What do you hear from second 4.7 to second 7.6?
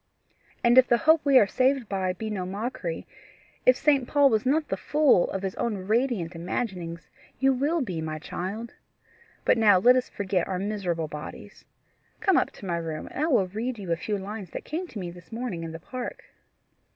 fool of his own radiant imaginings, you